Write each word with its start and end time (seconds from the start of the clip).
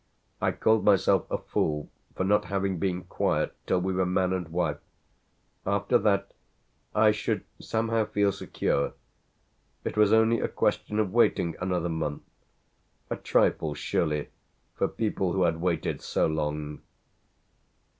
I 0.41 0.51
called 0.51 0.83
myself 0.83 1.29
a 1.29 1.37
fool 1.37 1.91
for 2.15 2.23
not 2.23 2.45
having 2.45 2.79
been 2.79 3.03
quiet 3.03 3.53
till 3.67 3.81
we 3.81 3.93
were 3.93 4.03
man 4.07 4.33
and 4.33 4.47
wife. 4.47 4.79
After 5.63 5.99
that 5.99 6.31
I 6.95 7.11
should 7.11 7.43
somehow 7.59 8.05
feel 8.05 8.31
secure. 8.31 8.93
It 9.83 9.97
was 9.97 10.11
only 10.11 10.39
a 10.39 10.47
question 10.47 10.97
of 10.97 11.13
waiting 11.13 11.55
another 11.61 11.87
month 11.89 12.23
a 13.11 13.15
trifle 13.15 13.75
surely 13.75 14.29
for 14.73 14.87
people 14.87 15.33
who 15.33 15.43
had 15.43 15.61
waited 15.61 16.01
so 16.01 16.25
long. 16.25 16.81